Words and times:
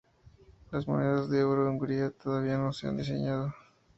Las 0.71 0.87
monedas 0.87 1.29
de 1.29 1.41
euro 1.41 1.63
de 1.63 1.69
Hungría 1.69 2.09
todavía 2.09 2.57
no 2.57 2.73
se 2.73 2.87
han 2.87 2.97
diseñado. 2.97 3.53